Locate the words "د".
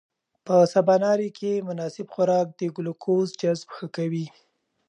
2.59-2.61